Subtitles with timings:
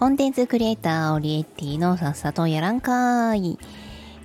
[0.00, 3.58] コンテンツクリエイターオリエッティのさっさとやらんかい。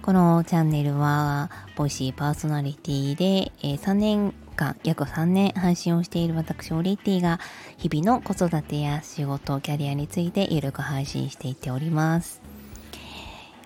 [0.03, 7.41] このチャンネルは、ボイシーパーソナリティで、え、3年間、約3年配信をしている私、オリエッティが、
[7.75, 12.41] 日々の子育てや仕事、キャリアについてゆるく配信していっております。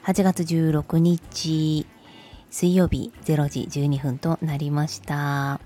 [0.05, 1.85] 8月16日、
[2.49, 5.61] 水曜日0時12分となりました。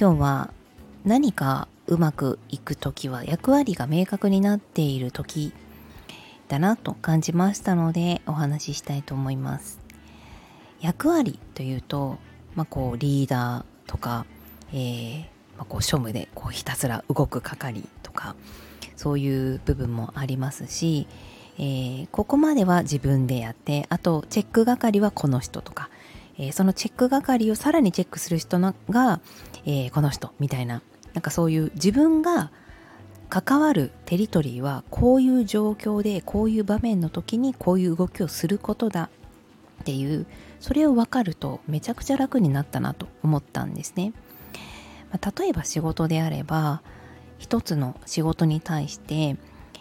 [0.00, 0.54] 今日は
[1.04, 5.52] 何かうまくいく時は役割が明確になっている時
[6.48, 9.80] だなと感じましたのでお話ししたいと思います。
[10.80, 12.18] 役割というと、
[12.54, 14.26] まあ、こうリーダーとか、
[14.72, 15.20] えー
[15.56, 18.36] まあ、こう庶務でこうひたすら動く係とか
[18.94, 21.06] そういう部分もありますし、
[21.58, 25.90] えー、ここまでは自分でやってあとチェック係はこの人とか、
[26.38, 29.20] えー、そのチェック係をさらにチェックする人が、
[29.64, 30.82] えー、この人みたいな
[31.16, 32.50] なんかそういう自分が
[33.30, 39.08] 関わるテリトリーはこういう状況でこういう場面の時にこういう動きをすることだ
[39.80, 40.26] っていう
[40.60, 44.12] それを分かるとめちゃくちゃ楽になったなと思ったんですね。
[45.10, 46.82] まあ、例えば仕事であれば
[47.38, 49.38] 一つの仕事に対して、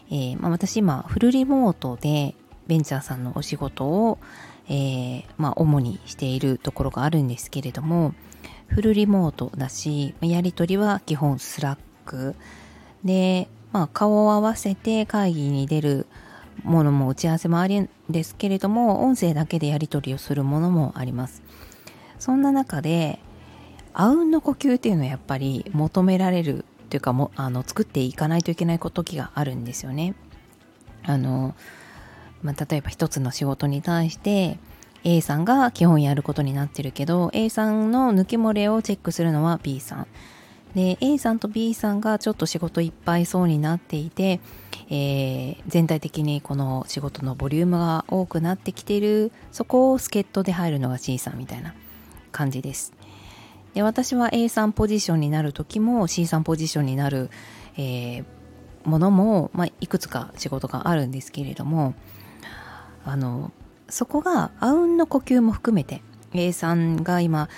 [0.09, 2.33] えー、まあ、私今フルリモートで
[2.67, 4.19] ベンチャーさんのお仕事を、
[4.69, 8.13] えー、まあ、主にしているところがあるんですけれども
[8.67, 12.35] フルリモートだしやり取りは基本スラック。
[13.03, 16.07] で、まあ、顔を合わせて会議に出る
[16.63, 21.43] ものも打ち合わせもあるんですけれども音声だけでやり取りをするものもあります。
[22.19, 23.19] そんな中で
[23.93, 30.15] あうんの呼吸っていうのはやっぱり求められるというかもあの作っていかないといけない時があるんですよね。
[31.03, 31.55] あの、
[32.41, 34.59] まあ、例えば一つの仕事に対して
[35.05, 40.07] A さんが基本やることになってるけど A さんの抜け漏れをチェックするのは B さん。
[40.73, 44.41] で A さんと B さんがちょっと仕事いっぱいそうになっていて、
[44.89, 51.73] えー、全体的にこの仕事のボリュームが多くなってきてるそこを助っ人で入るのが C さんみたいな
[52.33, 52.93] 感じです。
[53.75, 57.29] で私は A さんポジションになる時も C さんポジションになる、
[57.77, 58.25] えー、
[58.83, 61.93] ものも、まあ、いくつか仕事があるんですけれども
[63.05, 63.51] あの
[63.89, 66.01] そこがあうんの呼吸も含めて
[66.33, 67.49] A さんが今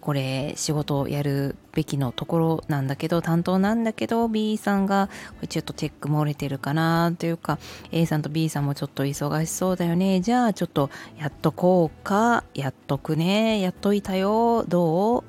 [0.00, 7.58] これ仕事をやるべきのところなんだけど担当なんだけど B さんがこれちょっとチェック漏れてるかなというか
[7.90, 10.20] A さんと B さんもちょっと忙しそうだよね。
[10.20, 15.24] じゃあちょっとやっとこうかやっとくねやっといたよどうっ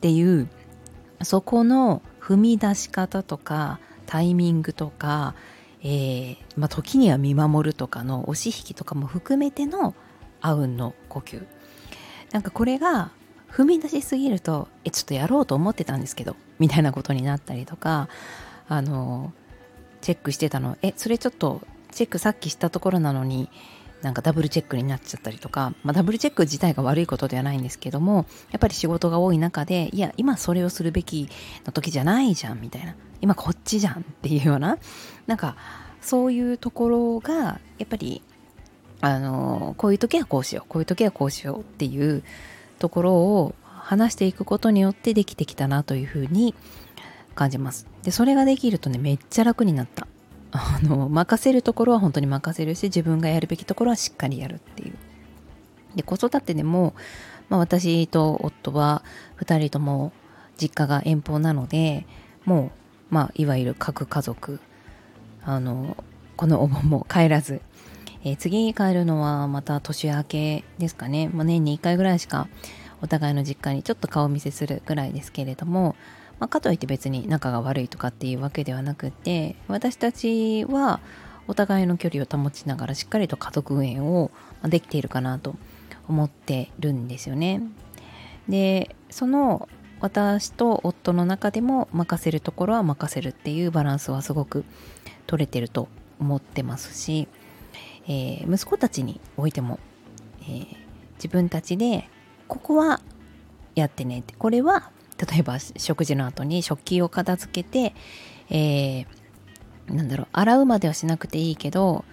[0.00, 0.48] ていう
[1.22, 5.34] そこの踏み出し方とかタイミングとか
[5.82, 9.94] えー、まあ、時には見守るとかの押し引きとかも含めての
[10.40, 11.44] あうんの呼吸。
[12.30, 13.10] なんかこれが
[13.50, 18.08] 踏み出しすぎるとえちょっとやろうと思ってたんですけどみたいなことになったりとか
[18.68, 19.34] あの
[20.00, 20.78] チェックしてたの。
[20.82, 21.60] えそれちょっと
[21.90, 23.50] チェックさっきしたところなのに
[24.02, 31.28] なんかダブルチェックになっちゃったりとか、まあ、ダブルチェック自体が悪いことではないんですけどもやっぱり仕事が多い中でいや今それをするべき
[31.64, 32.94] の時じゃないじゃんみたいな。
[33.20, 34.78] 今こっちじゃんっていうような
[35.28, 35.56] なんか
[36.00, 38.20] そういうところがやっぱり
[39.00, 42.24] あのこういう時はこうしようこういう時はこうしようっていう
[42.80, 46.54] ところを話していくことによってできてきたなというふうに
[47.36, 47.86] 感じます。
[48.02, 50.06] でそれができるとねめっちゃ楽になった。
[50.52, 54.94] あの任せるところは本当に任せるし自分がやるべきところはしっかりやるっていう。
[55.96, 56.94] で子育てでも、
[57.48, 59.02] まあ、私と夫は
[59.40, 60.12] 2人とも
[60.58, 62.06] 実家が遠方なので
[62.44, 62.70] も
[63.10, 64.60] う、まあ、いわゆる核家族。
[65.44, 65.96] あの
[66.36, 67.60] このお盆も帰らず、
[68.24, 72.48] えー、次に帰るのはまた年明けですかね、まあ、年に1回ぐらいしか
[73.02, 75.96] お互いの実家にちょっと顔見せするぐらいですけれども、
[76.42, 80.98] まあ、かといって別に仲が悪いとかっていうわけではなくて私たちは
[81.46, 84.32] お互いの距離を保ちながらしっかりと家族運営を
[84.64, 85.54] できているかなと
[86.08, 87.62] 思ってるんですよね。
[88.48, 89.68] でその
[90.00, 94.64] 私と夫の中でも任せるところは任せるっていうバランスはすごく
[95.28, 95.86] 取れてると
[96.18, 97.28] 思ってますし、
[98.08, 99.78] えー、息子たちにおいても、
[100.40, 100.66] えー、
[101.18, 102.08] 自分たちで
[102.48, 103.00] ここは
[103.76, 104.90] やってねってこれは
[105.30, 107.94] 例えば食事の後に食器を片付けて、
[108.50, 112.04] えー、なんだろう洗うまではしなくていいけど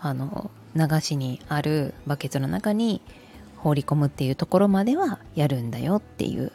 [0.00, 3.00] あの流しにあるバケツの中に
[3.56, 6.52] 放り込むっていうところまではやるんだよっていう。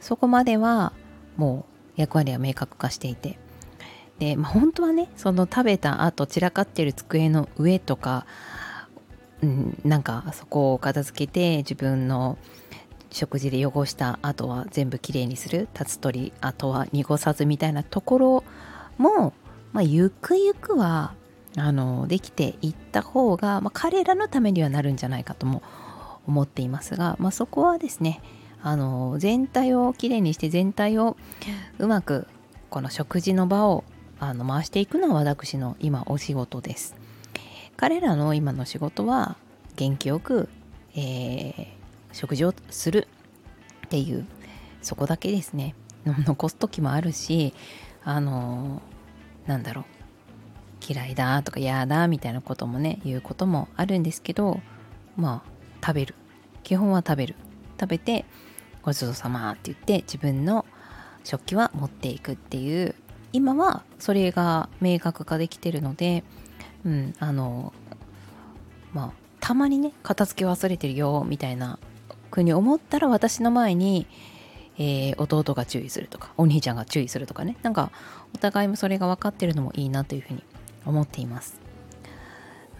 [0.00, 0.92] そこまでは
[1.36, 1.64] も
[1.96, 3.38] う役割は明確化していて。
[4.18, 8.26] で、まあ、本当はねその食べた後散らかってる机の上とか、
[9.42, 12.36] うん、なんかそこを片付けて自分の
[13.12, 18.44] 食事で汚した後は全部きれいにする立つ鳥あとは濁さずみたいなところ
[18.98, 19.32] も、
[19.72, 21.14] まあ、ゆくゆくは
[21.56, 25.62] あのできていった方が、まあ、彼らのためにはなるんじゃないかとも
[26.26, 28.22] 思っていますが、まあ、そこはですね
[28.62, 31.16] あの全体をきれいにして全体を
[31.78, 32.26] うまく
[32.70, 33.84] この食事の場を
[34.20, 36.94] あの回していくのは私の今お仕事です。
[37.76, 39.36] 彼らの今の仕事は
[39.74, 40.48] 元気よく、
[40.94, 41.66] えー、
[42.12, 43.08] 食事をする
[43.86, 44.26] っていう
[44.80, 45.74] そこだけですね。
[46.04, 47.54] 残す時もあるし
[48.04, 48.82] あの
[49.46, 49.84] なんだろう。
[50.84, 54.60] 嫌いだとか嫌だみたいなこともね言うこともあるんですけど
[55.16, 55.50] まあ
[55.84, 56.14] 食べる。
[56.62, 57.36] 基本は食べる。
[57.78, 58.24] 食べて
[58.82, 60.66] ごちそうさまって言って自分の
[61.24, 62.94] 食器は持っていくっていう。
[63.32, 66.22] 今はそれが明確化できてるので
[66.84, 67.72] うんあの
[68.92, 71.78] まあたまにね片付け忘れてるよみたいな
[72.34, 74.06] ふうに思ったら私の前に、
[74.78, 77.56] えー、弟が注意するとかお兄ちゃんが注意するとかね。
[77.62, 77.90] なんか
[78.34, 80.42] お互いもそれが分かってるのもいいなというふうに
[80.86, 81.60] 思っています、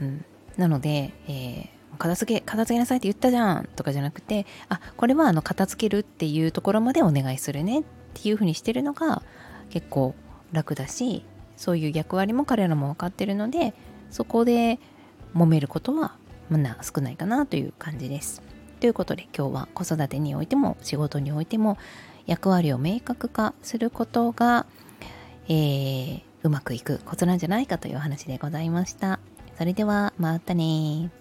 [0.00, 0.24] うん、
[0.56, 7.84] なので、えー、片付け片付けなさいって言ったじゃんとかじゃなくてあこれはあの片付けるっていうところまでお願いするねっ
[8.14, 9.22] ていうふうにしてるのが
[9.70, 10.14] 結構
[10.52, 11.24] 楽だし
[11.56, 13.74] そういう役割も彼らも分かってるので
[14.10, 14.78] そこで
[15.34, 16.16] 揉めることは
[16.50, 18.42] まだ少ないかなという感じです。
[18.82, 21.78] ということで今日は子育てにおいても仕事においても
[22.26, 24.66] 役割を明確化することが、
[25.46, 29.20] えー、うまくいくコツなんじゃないかという話でございました。
[29.56, 31.12] それではまたね